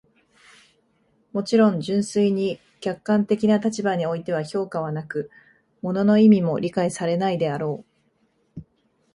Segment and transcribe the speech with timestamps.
[1.31, 5.29] もちろん、純粋に客観的な立場においては評価はなく、
[5.83, 7.85] 物の意味も理解されないであろ
[8.57, 8.61] う。